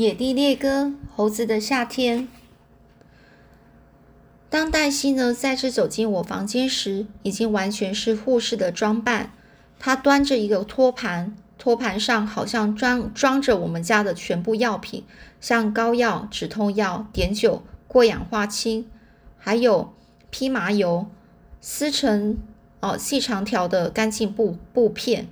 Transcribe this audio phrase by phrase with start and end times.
[0.00, 2.26] 野地猎歌，猴子的夏天。
[4.48, 9.34] 当黛西呢再次走进我房间时，已经完全是护士的装扮。
[9.78, 15.04] 她端着一个托盘，托盘上好像装装着我们家的全部药品，
[15.38, 18.86] 像膏药、止痛药、碘酒、过氧化氢，
[19.36, 19.92] 还有
[20.30, 21.08] 披麻油、
[21.60, 22.38] 撕成
[22.80, 25.28] 哦细长条的干净布布片，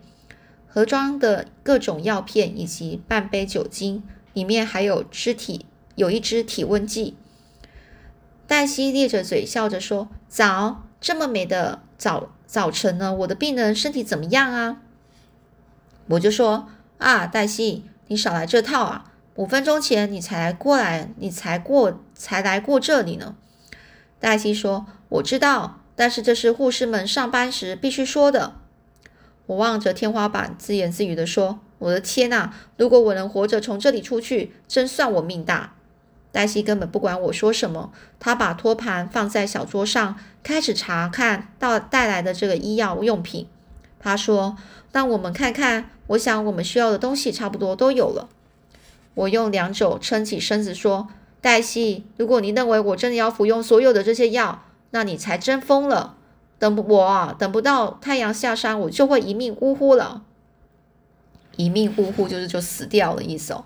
[0.66, 4.02] 盒装的各种药片以及半杯酒精。
[4.38, 5.66] 里面还有肢体，
[5.96, 7.16] 有一支体温计。
[8.46, 14.80] 黛西咧着嘴笑着说：“早，这么美的早早晨呢，我的病人身体怎么样啊？”
[16.10, 19.12] 我就说：“啊，黛西，你少来这套啊！
[19.34, 23.34] 五分钟前你才来过来，你才过才来过这里呢。”
[24.20, 28.54] 黛西说：“我知道，但是这是护士们上班时必须说的。”
[29.46, 31.58] 我望着天花板，自言自语地说。
[31.78, 32.50] 我的天呐！
[32.76, 35.74] 如果我能活着从这里出去，真算我命大。
[36.30, 43.46] 黛西根本不管我说什么，她把托盘放在小桌上，开始查看到带来的这个医药用品。
[43.98, 44.56] 她说
[44.92, 48.28] ：“让我们看看，我想我们需要的东西差不多都有了。”
[49.14, 51.08] 我用两肘撑起身子说
[51.40, 56.16] ：“黛西，如果你认为我真的要服用所有的这些药，那你才真疯了。
[56.58, 60.24] 等我啊，等不到太阳下山，我就会一命呜呼了。”
[61.58, 63.64] 一命呜呼就是就死掉了意思哦，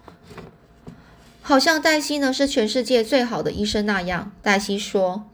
[1.43, 4.33] 好像黛西呢是全世界最好的医生那样。
[4.43, 5.25] 黛西说：“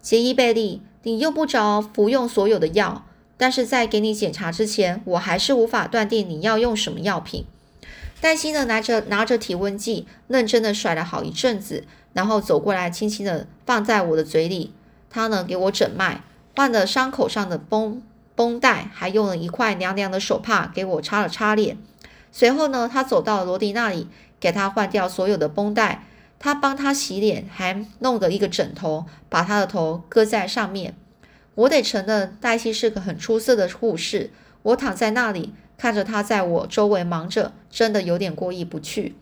[0.00, 3.04] 杰伊贝利，你用不着服用所有的药，
[3.36, 7.44] 但是在给你检查之前，我还是无法断定你要用什么药品。”
[8.22, 14.72] 黛西呢拿着拿着体温计，认真的甩了好一阵子，然后走过来，轻轻的放在我的嘴里。
[15.10, 16.22] 他呢给我诊脉，
[16.54, 18.00] 换了伤口上的绷。
[18.40, 21.76] 绷带，还用了一块凉凉的手帕给我擦了擦脸。
[22.32, 24.08] 随后呢，他走到罗迪那里，
[24.40, 26.06] 给他换掉所有的绷带。
[26.38, 30.94] 他帮他洗脸，还弄了一个枕头，把他的头搁在上面。
[31.54, 34.30] 我得承认，黛西是个很出色的护士。
[34.62, 39.16] 我躺在那里，看着他在我周围忙着，真的有点过意不去。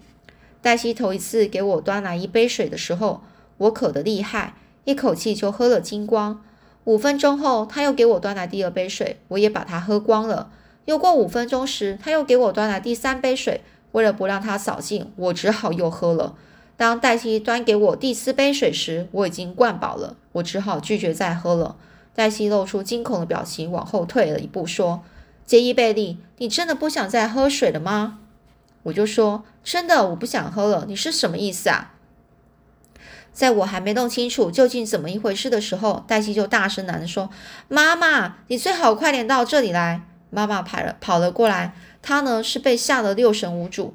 [0.63, 3.25] 黛西头一次给我端来一杯水的时候，
[3.57, 4.55] 我渴得厉害，
[4.85, 6.45] 一口气就喝了精光。
[6.85, 10.51] 五分钟后，他又给我端来第二杯水，我也把它喝光了。
[10.87, 13.61] 又过五分钟时，他又给我端来第三杯水，
[13.93, 16.35] 为了不让它扫兴，我只好又喝了。
[16.79, 21.77] 当黛西端给我第四杯水时，我已经灌饱了，我只好拒绝再喝了。
[22.15, 25.03] 黛西露出惊恐的表情，往后退了一步，说
[25.45, 28.21] ：“杰伊贝利，你真的不想再喝水了吗？”
[28.85, 31.95] 我就说：“真的，我不想喝了。”你是什么意思啊？
[33.33, 37.31] 在我还没弄清楚究竟怎么一回事的时候，黛西就大声喊着说
[37.69, 43.95] ：“妈妈，你最好快点到这里来！”妈妈跑了跑了过来，她呢是被吓得六神无主。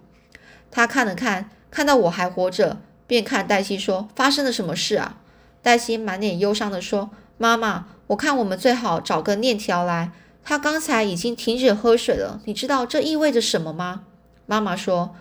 [0.72, 5.18] 她看了看，看到我还活着，便看黛西说：“发生了什么事啊？”
[5.62, 10.12] 黛西满脸忧伤的说：“妈妈，我看我们最好找个链条来。
[10.44, 14.02] 他刚才已经停止喝水了，你知道这意味着什么吗？”
[14.46, 15.16] 妈妈说：“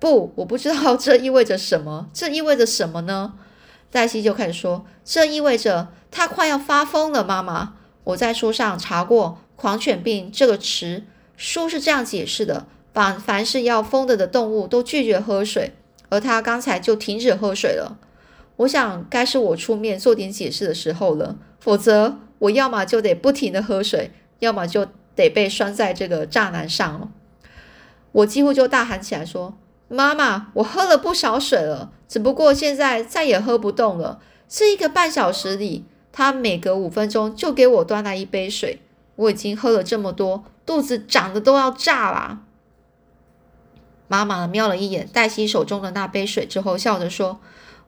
[0.00, 2.08] 不，我不知道这意味着什么。
[2.14, 3.34] 这意味着什么呢？”
[3.90, 7.74] 黛西就开始说：“这意味着他快要发疯了，妈妈。
[8.04, 11.04] 我在书上查过‘狂犬病’这个词，
[11.36, 15.72] 书是这样解释的：凡凡是要疯的的动物都拒绝喝水，
[16.10, 17.98] 而他刚才就停止喝水了。
[18.56, 24.10] 我想该是我出面做点解释的时候了，否则我要么就得不停的喝水，
[24.40, 27.08] 要么就得被拴在这个栅栏上了。
[28.12, 29.56] 我几乎就大喊起来说
[29.88, 34.18] ：‘妈妈，我喝了不少水了。’”只不过现在再也喝不动了。
[34.48, 38.80] 这一个半小时里，他每隔五分钟就给我端来一杯水。
[39.16, 42.40] 我已经喝了这么多，肚子涨得都要炸啦。
[44.06, 47.40] 妈妈瞄了一眼黛西手中的那杯水之后，笑着说：“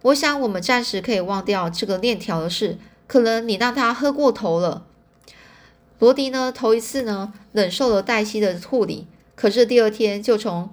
[0.02, 2.76] 我想我们暂时可以忘掉这个链条的事。
[3.06, 4.84] 可能你让他喝过头了。”
[5.98, 10.68] 罗迪呢，头一次呢忍受了黛西的护理，可是第二天就从。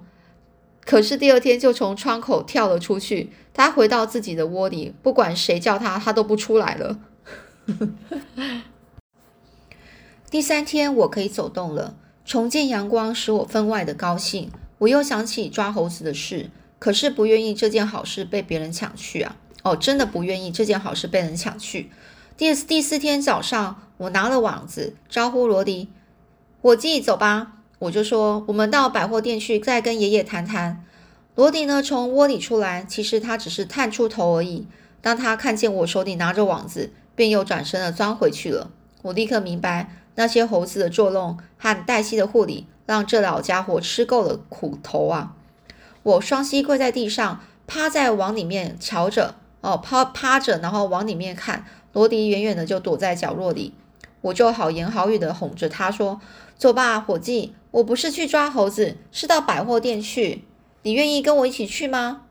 [0.88, 3.30] 可是第二天就从窗口跳了出去。
[3.52, 6.98] 他回到自己的窝里，不管谁叫他，他都不出来了。
[10.30, 11.94] 第三天，我可以走动了，
[12.24, 14.50] 重见阳光使我分外的高兴。
[14.78, 16.48] 我又想起抓猴子的事，
[16.78, 19.36] 可是不愿意这件好事被别人抢去啊！
[19.64, 21.90] 哦，真的不愿意这件好事被人抢去。
[22.38, 25.90] 第第四天早上，我拿了网子，招呼罗迪
[26.62, 30.84] ：“伙计，走吧。”我就说，我们到百货店去，再跟爷爷谈谈。
[31.36, 34.66] 罗迪呢，从窝里出来，其实他只是探出头而已。
[35.00, 38.70] 当他看见我手里拿着网子，便又转身了，钻回去了。
[39.02, 45.36] 我立刻明白，那些猴子的作弄和黛西的护理，让这老家伙吃够了苦头啊！
[46.02, 51.64] 我双膝跪在地上，趴在往里面瞧着，哦，趴趴着，然后往里面看。
[51.92, 53.72] 罗迪远远的就躲在角落里，
[54.20, 56.20] 我就好言好语的哄着他说
[56.58, 60.44] ：“走吧，伙计，我不是去抓猴子，是到百货店去。
[60.82, 62.22] 你愿意跟我一起去吗？”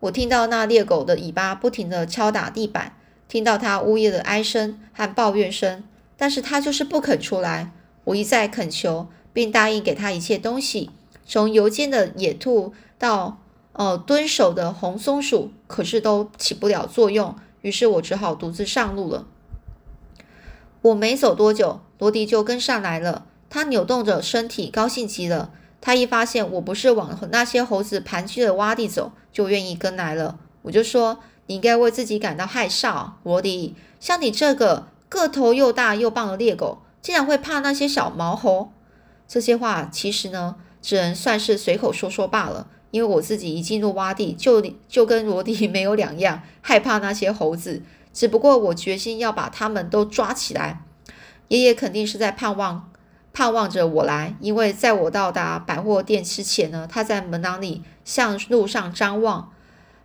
[0.00, 2.96] 我听到那猎狗的尾巴不停的敲打地板，
[3.28, 5.84] 听到它呜咽的哀声和抱怨声，
[6.16, 7.70] 但是它就是不肯出来。
[8.04, 10.90] 我一再恳求，并答应给它一切东西，
[11.26, 13.38] 从油煎的野兔到
[13.74, 17.36] 呃蹲守的红松鼠，可是都起不了作用。
[17.60, 19.26] 于是我只好独自上路了。
[20.82, 23.26] 我没走多久，罗迪就跟上来了。
[23.48, 25.50] 他扭动着身体，高兴极了。
[25.80, 30.38] 他一发现我不是往那些猴子盘踞的洼地走，就愿意跟来了。
[30.62, 33.74] 我就说：“你应该为自己感到害臊，罗迪。
[33.98, 38.72] 像你这个个头又大又棒的猎狗，竟然会怕那些小毛猴。”
[39.26, 42.66] 这些话其实呢，只能算是随口说说罢了。
[42.90, 47.82] 因为我自己一进入洼地，就就跟罗迪没有两样，害怕那些猴子。
[48.12, 50.82] 只不过我决心要把他们都抓起来。
[51.48, 52.90] 爷爷肯定是在盼望，
[53.32, 54.36] 盼望着我来。
[54.40, 59.52] 因为在我到达百货店之前呢，他在门廊里向路上张望。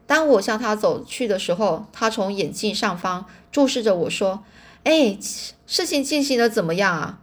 [0.07, 4.43] 当我向他走去的时候，他从眼镜上方注视着我说
[4.83, 5.17] ：“哎，
[5.65, 7.19] 事情进行的怎么样啊？”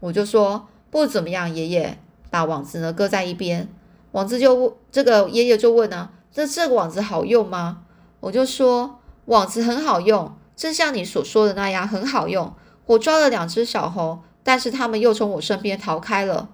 [0.00, 1.98] 我就说：“不怎么样。”爷爷
[2.30, 3.68] 把网子呢搁在一边。
[4.12, 7.82] 网子就问这个爷爷就问啊，这这个网子好用吗？
[8.20, 12.54] 我就说网子很好用，正像你所说的那样很好用。
[12.86, 16.50] 我抓了两只小猴，但是他们又从我身边逃开了。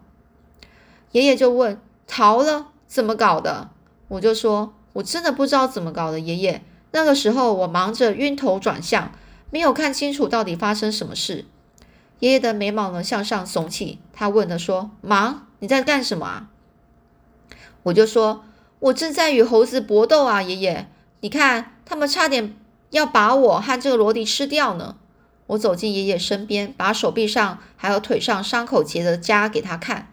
[1.13, 3.71] 爷爷就问逃了怎么搞的？
[4.09, 6.21] 我就说我真的不知道怎么搞的。
[6.21, 6.63] 爷爷
[6.93, 9.13] 那个时候我忙着晕头转向，
[9.51, 11.45] 没有看清楚到底发生什么事。
[12.21, 16.49] 爷爷的眉毛呢向上耸起，他问的说忙你在干什么啊？
[17.85, 18.45] 我就说，
[18.79, 20.89] 我正在与猴子搏斗啊，爷爷，
[21.21, 22.55] 你看，他们差点
[22.91, 24.95] 要把我和这个罗迪吃掉呢。
[25.49, 30.13] 我走进爷爷身边，把手臂上还有腿上伤口结的痂给他看。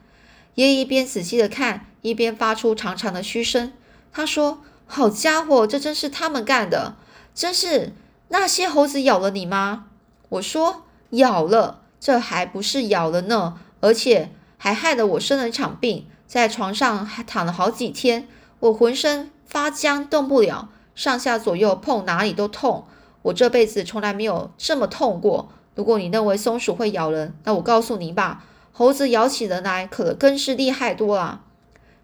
[0.55, 3.73] 爷爷一边仔细的看，一边发出长长的嘘声。
[4.11, 6.95] 他说：“好家伙，这真是他们干的！
[7.35, 7.93] 真是
[8.29, 9.85] 那些猴子咬了你吗？”
[10.29, 10.81] 我说
[11.11, 18.27] ：“咬了，这还不是咬了呢，而且还害得我生了一场病。”在床上还躺了好几天，
[18.61, 22.85] 我浑身发僵，动不了，上下左右碰哪里都痛。
[23.21, 25.49] 我这辈子从来没有这么痛过。
[25.75, 31.43] 如果你认为松鼠会咬人，那我告诉你吧，猴子咬起人来可更是厉害多了。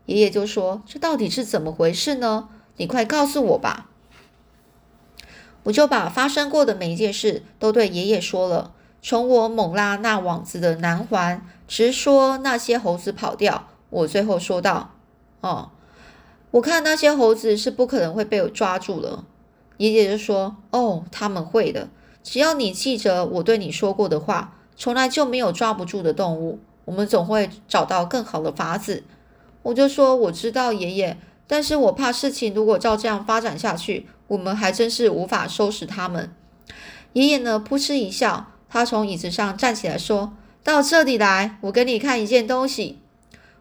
[0.06, 2.50] 爷爷就说：“这到底是怎么回事呢？
[2.78, 3.90] 你快告诉我吧。”
[5.64, 13.70] 我就把发生过的每一件事都对爷爷说了，从我猛拉那网子的难环，直说那些猴子跑掉。
[13.90, 14.92] 我最后说道
[15.42, 15.72] ：“哦，
[16.54, 19.26] 我看那些猴子是不可能会被我抓住了。”
[19.78, 21.90] 爷爷就说：“哦，他们会的，
[22.22, 26.60] 只要你记着我对你说过的话，从来就没有抓不住的动物。
[26.86, 29.04] 我们总会找到更好的法子。”
[29.64, 31.18] 我就说：“我知道，爷爷，
[31.48, 36.32] 但是我怕事情如果照这样发展下去，我们还真是无法收拾他们。”
[37.14, 40.34] 爷爷呢，扑哧一笑，他从椅子上站起来说
[40.64, 43.00] ：“到这里来，我给你看一件东西。”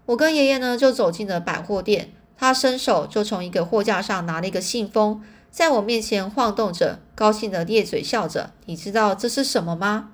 [0.06, 2.12] 我跟爷爷呢就走进了百货店，
[2.42, 8.50] 他伸手就从一个货架上拿了一个信封，在我面前晃动着，高兴的咧嘴笑着。
[8.66, 10.10] 你知道这是什么吗？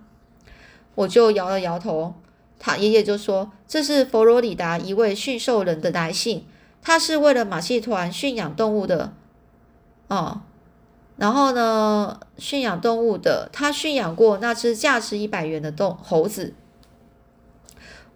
[0.94, 2.16] 我就摇了摇头。
[2.58, 6.44] 他爷爷就说：“这是佛罗里达一位驯兽人的来信，
[6.82, 9.14] 他是为了马戏团驯养动物的。
[10.08, 10.42] 哦，
[11.16, 16.52] 然后呢，驯养动物的，他驯养过那只价值一百元的动猴子。”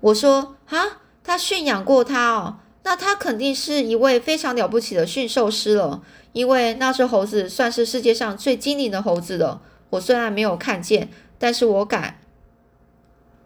[0.01, 9.63] 我说：“哈。”他驯养过它哦，那他肯定是一位非常了不起的驯兽师了，因为那只猴子算是世界上最精灵的猴子了。
[9.91, 11.09] 我虽然没有看见，
[11.39, 12.19] 但是我敢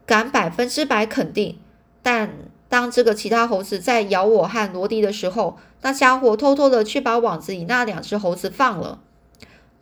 [0.06, 1.58] 敢百分之百肯定。
[2.02, 2.30] 但
[2.68, 9.00] 当这个其他猴子在咬我和罗迪的时候，那家伙偷偷的去把网子里那两只猴子放了。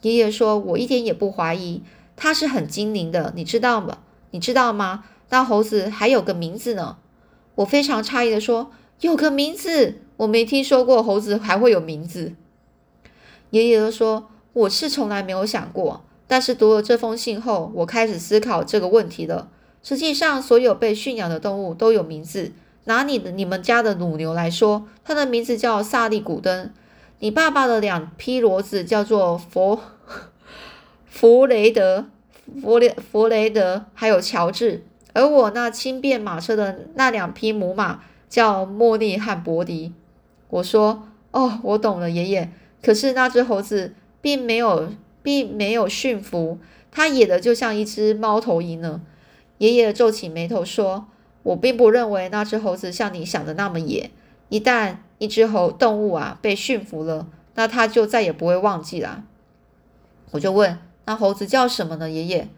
[0.02, 1.82] 爷爷说：“我一点也不怀疑，
[2.16, 3.98] 他是很精灵的，你知道吗？
[4.32, 5.04] 你知道吗？
[5.30, 6.98] 那猴子还有个名字呢。”
[7.56, 8.70] 我非常诧异的说
[9.00, 12.32] ：“有个名字，我没听说过猴子还会有名字。”
[13.50, 19.48] 爷爷都说：“我是从来没有想过，但是读了这封信后，我开始思考这个问题了。
[19.82, 22.52] 实际上，所有被驯养的动物都有名字。
[22.84, 26.68] 拿你的你们家的乳牛来说，它的名字叫萨利古登；
[27.20, 29.80] 你爸爸的两匹骡子叫做佛
[31.06, 32.06] 弗雷德、
[32.60, 34.84] 弗雷弗雷德，还有乔治。”
[35.14, 39.92] 而我那轻便马车的那两匹母马叫茉莉和伯迪。
[40.48, 42.50] 我说：“哦，我懂了，爷爷。
[42.82, 44.90] 可是那只猴子并没有，
[45.22, 46.58] 并没有驯服，
[46.90, 49.00] 它野的就像一只猫头鹰呢。
[49.58, 51.06] 爷爷皱起眉头说
[51.44, 54.10] ：“我并不认为那只猴子像你想的那么野。
[54.48, 59.24] 一旦一只猴动物啊被驯服了，那它就再也不会忘记了。”
[60.32, 62.48] 我就问：“那猴子叫什么呢？”爷爷，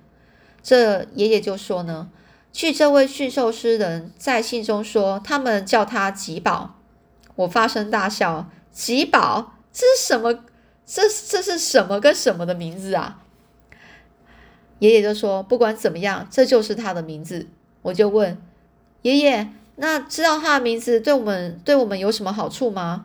[0.63, 2.11] 这爷爷就说呢
[2.57, 6.77] ：“据这位驯兽师人在信中说，他们叫他吉宝。”
[7.37, 10.33] 我发声大笑：“吉宝。”这是什么？
[10.87, 13.19] 这这是什么跟什么的名字啊？
[14.79, 17.47] 爷爷就说：“不管怎么样，这就是他的名字。”
[17.83, 18.39] 我就问
[19.03, 23.05] 爷爷：“那知道他的名字对我们对我们有什么好处吗？”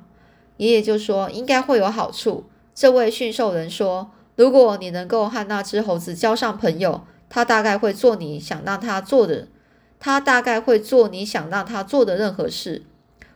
[0.56, 9.48] 爷爷就说：“应该会有好处。”这位驯兽人说：“如果你能够和那只猴子交上朋友，他大概会做你想让他做的，
[10.02, 12.84] 他大概会做你想让他做的任何事。”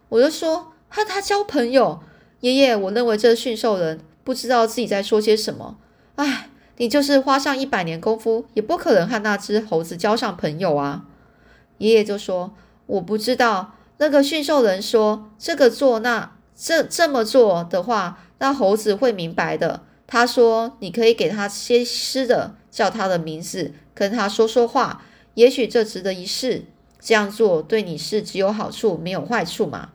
[0.10, 2.02] 我就说：“和他交朋友。”
[2.42, 5.78] 爷爷，我认为这驯兽人不知道自己在说些什么。
[6.16, 11.06] 唉，你就是花上一百年功夫，也不可能和那只猴子交上朋友啊。
[11.78, 12.54] 爷爷就说
[12.86, 25.02] ：“我不知道。”那个驯兽人说：“这个做那这这么做的话，那猴子会明白的。”他说：“你可以给他些吃的，叫他的名字，跟他说说话，
[25.36, 26.66] 也许这值得一试。
[27.00, 29.92] 这样做对你是只有好处，没有坏处嘛。”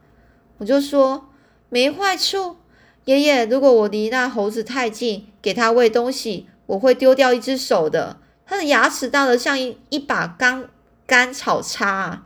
[0.56, 1.26] 我就说。
[1.72, 2.56] 没坏处，
[3.04, 3.46] 爷爷。
[3.46, 8.16] 如果我离那猴子太近，给它喂东西，我会丢掉一只手的。
[8.44, 10.68] 它的牙齿大的像一一把干
[11.06, 12.24] 干草叉。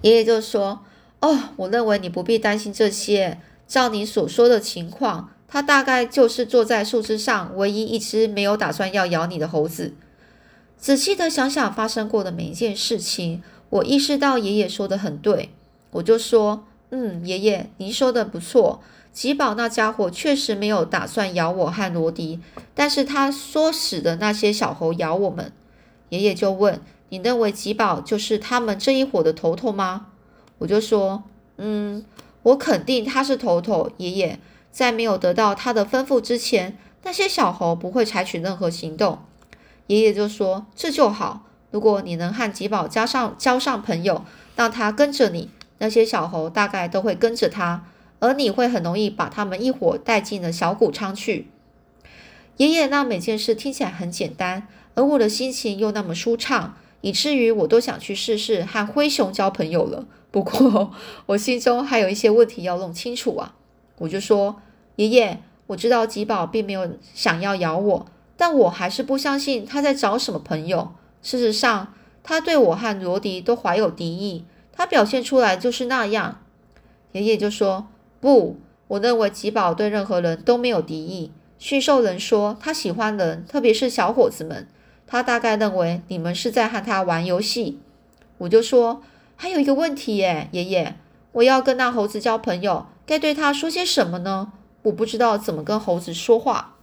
[0.00, 0.82] 爷爷就说
[1.20, 3.38] ：“哦，我认为你不必担心这些。
[3.66, 9.94] 照你所说的情况，它大概就是坐在树枝上唯一一只没有打算要咬你的猴子。”
[10.76, 15.50] 仔细的想想发生过的每一件事情，我意识到爷爷说的很对。
[15.92, 16.64] 我就说。
[16.90, 18.80] 嗯，爷爷，您说的不错。
[19.12, 22.38] 吉宝那家伙确实没有打算咬我和罗迪，
[22.72, 25.50] 但是他说使的那些小猴咬我们。
[26.10, 26.80] 爷爷就问
[27.10, 30.08] ：“你认为吉宝就是他们这一伙的头头吗？”
[30.58, 31.24] 我就说
[31.58, 32.04] ：“嗯，
[32.44, 34.38] 我肯定他是头头。”爷爷
[34.74, 39.20] 在没有得到他的吩咐之前，那些小猴不会采取任何行动。
[39.86, 41.46] 爷爷就说：“这就好。
[41.70, 44.24] 如果你能和吉宝加上交上朋友，
[44.56, 47.86] 让他跟着你。”那些小猴大概都会跟着他，
[48.18, 51.46] 而你会很容易把他们一伙带进了小谷仓去。
[52.56, 60.06] 爷爷那每件事听起来很简单，而我的心情又那么舒畅，以至于我都想去试试和灰熊交朋友了。
[60.32, 60.92] 不过
[61.26, 63.54] 我心中还有一些问题要弄清楚啊！
[63.98, 64.60] 我就说
[64.96, 70.92] ：“爷爷，我知道吉宝并没有想要咬我，但我还是不相信他在找什么朋友。
[71.22, 74.44] 事实上，他对我和罗迪都怀有敌意。”
[74.76, 76.40] 他表现出来就是那样，
[77.12, 77.86] 爷爷就说
[78.20, 78.56] ：“不，
[78.88, 84.66] 我认为吉宝对任何人都没有敌意。”驯兽人说：“他喜欢人，特别是小伙子们。
[85.06, 87.78] 他大概认为你们是在和他玩游戏。”
[88.38, 89.00] 我就说
[89.36, 90.96] ：“还有一个问题耶，爷爷，
[91.30, 94.52] 我要跟那猴子交朋友，该对他说些什么呢？
[94.82, 96.76] 我不知道怎么跟猴子说话。”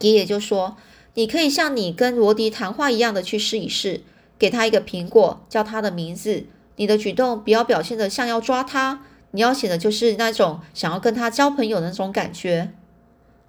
[0.00, 0.76] 爷爷就说
[1.14, 4.02] ：“你可以像你跟罗迪谈话一样的去试一试。”
[4.40, 6.46] 给他一个苹果，叫他的名字。
[6.76, 12.72] 你的举动不要表现的像要抓他，你要显得就是那种想要跟他交朋友的那种感觉。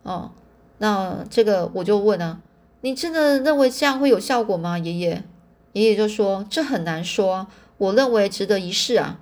[0.03, 0.31] 哦，
[0.79, 2.41] 那这个我就问啊，
[2.81, 4.77] 你真的认为这样会有效果吗？
[4.77, 5.23] 爷爷，
[5.71, 9.21] 爷爷就说这很难说，我认为值得一试啊。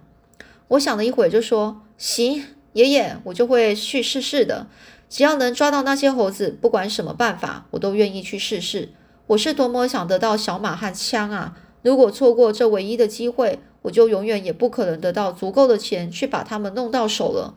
[0.69, 4.67] 我想了一会就说行，爷爷，我就会去试试的。
[5.09, 8.93] 只要能抓到那些猴子，不管什么办法，我都愿意去试试。
[9.27, 11.57] 我是多么想得到小马和枪啊！
[11.81, 17.55] 如果错过这唯一的机会，我就永远也不可能得到足够的钱去把它们弄到手了。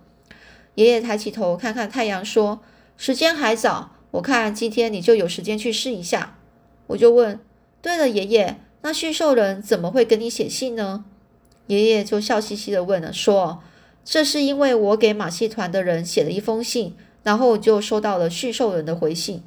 [0.75, 2.61] 爷爷抬起头看看太阳，说
[2.99, 6.37] ：“时间还早，我看今天你就有时间去试一下。”
[6.89, 7.39] 我就问
[7.81, 11.05] ：“对了，爷爷，那驯兽人怎么会给你写信呢？”
[11.69, 13.63] 爷爷就笑嘻嘻的问了，说
[14.05, 19.43] ：“这是因为我给马戏团的人写了一封信，然后就收到了驯兽人的回信。”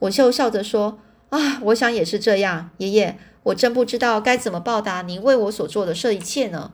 [0.00, 0.98] 我就笑着说。
[1.28, 6.70] 啊，我想也是这样，爷爷，我真不知道该怎么报答您为我所做的这一切呢。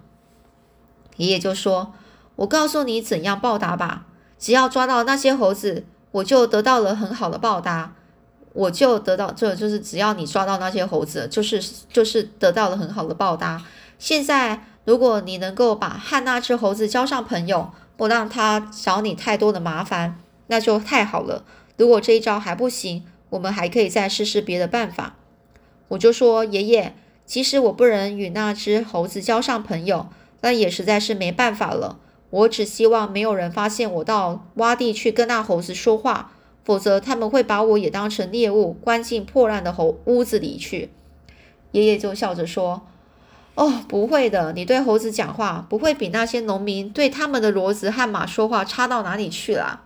[1.17, 1.95] 爷爷就说
[2.37, 4.05] ：“我告诉你怎样报答吧，
[4.39, 7.95] 只要抓到那些猴子，我就得到了很好的报答。
[8.53, 11.59] 我就得到，这就是只要你抓到那些猴子，就是
[11.91, 13.65] 就是得到了很好的报答。
[13.99, 21.45] 现在，如果你能够把和那只猴子交上朋友，不让他找你太多的麻烦，那就太好了。
[21.77, 25.17] 如果这一招还不行，我们还可以再试试别的办法。
[25.89, 30.09] 我就说，爷爷，即使我不能与那只猴子交上朋友，
[30.41, 31.99] 那也实在是没办法了。
[32.31, 36.33] 我只希望没有人发现我到洼地去跟那猴子说话，
[36.65, 40.91] 否则他们会把我也当成猎物，关进破烂的猴屋子里去。”
[41.73, 42.83] 爷爷就笑着说
[43.55, 49.83] ：“哦，不会的，你对猴子讲话不会比那些农民对他们的骡子和马说话差到哪里去啦。”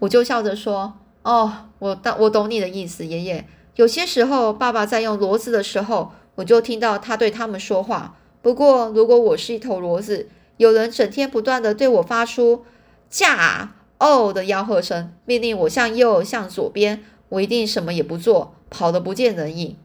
[0.00, 3.46] 我就笑着说：“哦，我懂，我懂你的意思，爷爷。
[3.76, 8.16] 有些时候，爸爸在用骡子的时候，我就听到他对他们说话。
[8.42, 12.64] 不过，如果我是一头骡子，有人整天不断的对我发出
[13.08, 19.76] ‘驾’‘哦’的吆喝声，命令我向右、向左边，我一定什么也不做，跑得不见人影。”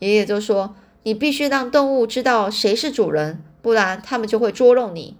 [0.00, 5.16] 爷爷就说：“你必须让动物知道谁是主人，不然他们就会捉弄你。”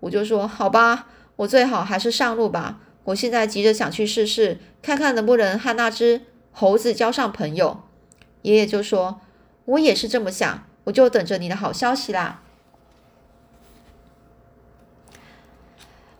[0.00, 1.06] 我就说：“好吧，
[1.36, 6.22] 我最好还是上路吧。”我现在急着想去试试，看看能不能和那只
[6.52, 7.82] 猴子交上朋友。
[8.42, 9.20] 爷爷就说
[9.64, 12.42] ：“我也是这么想，我就等着你的好消息啦。”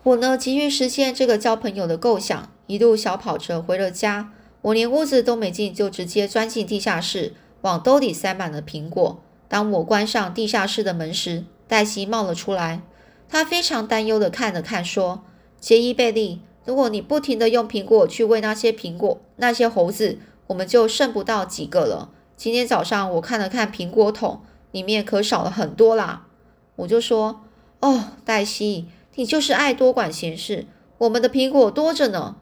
[0.03, 4.33] 我呢，急于实现这个交朋友的构想，一路小跑着回了家。
[4.63, 9.23] 我连屋子都没进，就直接钻进地下室，往兜里塞满了苹果。
[9.49, 12.83] 当我关上地下室的门时，黛西冒了出来，
[13.29, 15.25] 她非常担忧的看了看，说
[15.61, 22.11] ：“杰伊贝利。”如果你不停的用苹果去喂那些苹果那些猴子，我们就剩不到几个了。
[22.37, 26.27] 今天早上我看了看苹果桶，里面可少了很多啦。
[26.77, 27.41] 我就说
[27.81, 30.67] ：“哦，黛西，你就是爱多管闲事。
[30.99, 32.37] 我们的苹果多着呢。”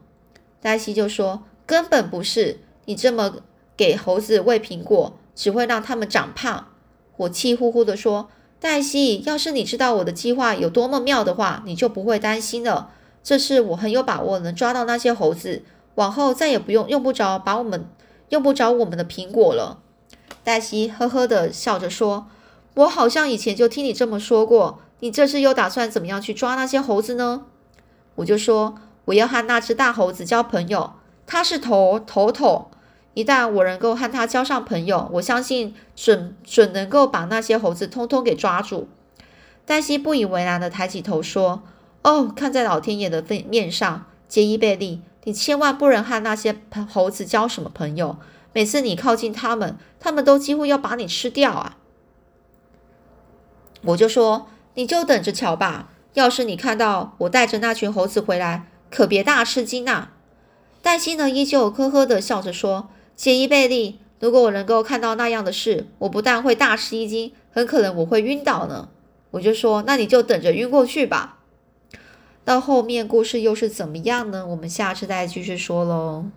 [0.61, 3.37] 黛西就说：“根本不是，你这么
[3.79, 6.67] 给猴子喂苹果，只会让他们长胖。”
[7.15, 12.91] 我气呼呼地说：“黛西，要是你知道我的计划有多么妙的话，你就不会担心了。”
[13.23, 15.63] 这次我很有把握能抓到那些猴子，
[15.95, 17.87] 往后再也不用用不着把我们
[18.27, 19.79] 用不着我们的苹果了。
[20.43, 22.27] 黛西呵呵地笑着说
[22.75, 24.81] ：“我好像以前就听你这么说过。
[24.99, 27.45] 你这次又打算怎么样去抓那些猴子呢？”
[28.15, 30.91] 我就说：“我要和那只大猴子交朋友，
[31.25, 32.69] 他是头头头。
[33.19, 38.87] 一旦我能够和他交上朋友，我相信准准能够把那些猴子通通给抓住。”
[39.65, 41.63] 黛西不以为然的抬起头说。
[42.01, 46.55] 哦，看在老天爷的面面上，杰伊贝利，你千万不能和那些
[46.89, 48.15] 猴子交什么朋友。
[48.53, 51.77] 每次你靠近他们，他们都几乎要把你吃掉啊！
[53.81, 55.89] 我就说，你就等着瞧吧。
[56.13, 60.11] 要是你看到我带着那群猴子回来，可别大吃惊呐。
[60.81, 62.87] 黛西呢，依旧呵呵的笑着说
[63.19, 68.87] ：“杰伊贝利，如果我能够看到那样的事，我不但会大吃一惊，很可能我会晕倒呢。”
[69.31, 71.39] 我就说：“那你就等着晕过去吧。”
[72.45, 74.47] 到后面故事又是怎么样呢？
[74.47, 76.27] 我们下次再继续说喽。